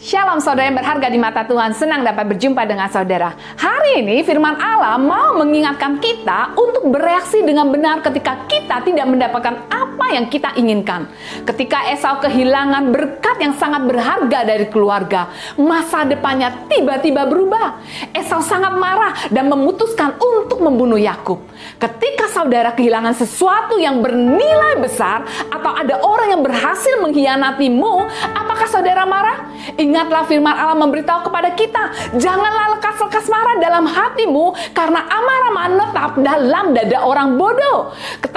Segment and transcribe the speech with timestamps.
[0.00, 3.36] Shalom saudara yang berharga di mata Tuhan, senang dapat berjumpa dengan saudara.
[3.36, 9.60] Hari ini firman Allah mau mengingatkan kita untuk bereaksi dengan benar ketika kita tidak mendapatkan
[9.68, 11.04] apa yang kita inginkan.
[11.44, 15.28] Ketika Esau kehilangan berkat yang sangat berharga dari keluarga,
[15.60, 17.84] masa depannya tiba-tiba berubah.
[18.16, 21.44] Esau sangat marah dan memutuskan untuk membunuh Yakub.
[21.76, 29.04] Ketika saudara kehilangan sesuatu yang bernilai besar atau ada orang yang berhasil mengkhianatimu, apakah saudara
[29.04, 29.44] marah?
[29.90, 36.10] Ingat Ingatlah firman Allah memberitahu kepada kita, janganlah lekas-lekas marah dalam hatimu karena amarah menetap
[36.22, 37.90] dalam dada orang bodoh.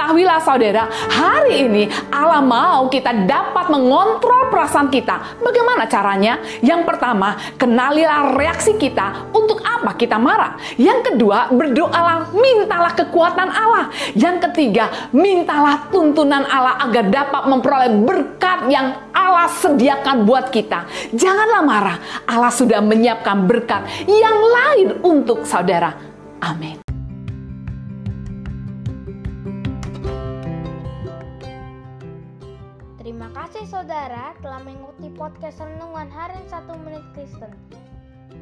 [0.04, 5.40] Ketahuilah saudara, hari ini Allah mau kita dapat mengontrol perasaan kita.
[5.40, 6.44] Bagaimana caranya?
[6.60, 10.60] Yang pertama, kenalilah reaksi kita untuk apa kita marah.
[10.76, 13.88] Yang kedua, berdoalah, mintalah kekuatan Allah.
[14.12, 20.84] Yang ketiga, mintalah tuntunan Allah agar dapat memperoleh berkat yang Allah sediakan buat kita.
[21.16, 21.96] Janganlah marah,
[22.28, 25.96] Allah sudah menyiapkan berkat yang lain untuk saudara.
[26.44, 26.83] Amin.
[33.14, 37.54] Terima kasih saudara telah mengikuti podcast Renungan Harian 1 Menit Kristen.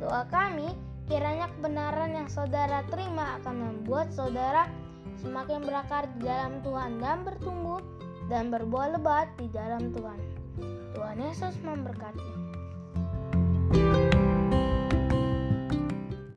[0.00, 0.72] Doa kami,
[1.12, 4.72] kiranya kebenaran yang saudara terima akan membuat saudara
[5.20, 7.84] semakin berakar di dalam Tuhan dan bertumbuh
[8.32, 10.16] dan berbuah lebat di dalam Tuhan.
[10.96, 12.51] Tuhan Yesus memberkati.